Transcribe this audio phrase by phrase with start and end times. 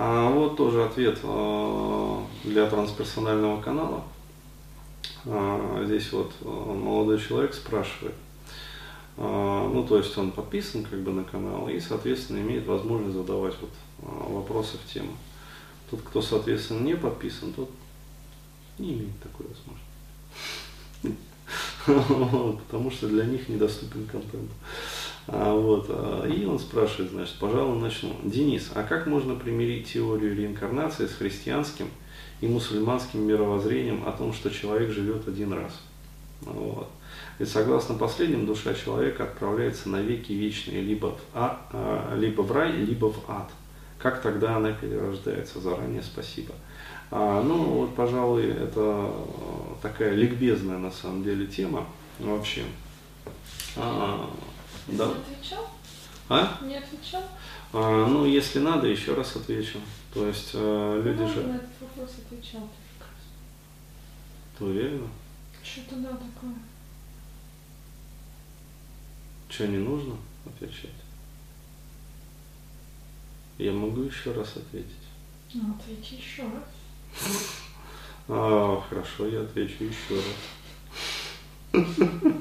[0.00, 4.04] А вот тоже ответ э, для трансперсонального канала.
[5.24, 8.14] А, здесь вот молодой человек спрашивает.
[9.16, 13.54] А, ну, то есть он подписан как бы на канал и, соответственно, имеет возможность задавать
[13.60, 13.70] вот
[14.02, 15.16] а, вопросы в тему.
[15.90, 17.68] Тот, кто, соответственно, не подписан, тот
[18.78, 21.18] не имеет такой возможности.
[22.68, 24.50] Потому что для них недоступен контент.
[25.30, 28.16] А, вот, а, и он спрашивает, значит, пожалуй, начну.
[28.24, 31.88] Денис, а как можно примирить теорию реинкарнации с христианским
[32.40, 35.80] и мусульманским мировоззрением о том, что человек живет один раз?
[36.40, 36.88] Вот.
[37.38, 42.50] Ведь согласно последним, душа человека отправляется на веки вечные либо в, а, а, либо в
[42.50, 43.50] рай, либо в ад.
[43.98, 45.60] Как тогда она перерождается?
[45.60, 46.54] Заранее спасибо.
[47.10, 49.12] А, ну, вот, пожалуй, это
[49.82, 51.86] такая ликбезная на самом деле тема
[52.18, 52.62] вообще.
[53.76, 54.30] А,
[54.88, 55.06] да.
[55.06, 55.70] Не отвечал?
[56.28, 56.58] А?
[56.62, 57.22] Не отвечал?
[57.72, 59.78] А, ну, если надо, еще раз отвечу.
[60.14, 61.42] То есть э, люди ну, же...
[61.42, 62.68] на этот вопрос отвечал
[64.58, 65.08] ты уверена?
[65.62, 66.54] Что-то да такое.
[69.48, 70.90] Что, не нужно отвечать?
[73.56, 74.90] Я могу еще раз ответить.
[75.54, 76.64] Ну, ответи еще раз.
[78.30, 80.16] А, хорошо, я отвечу еще
[81.72, 81.82] раз.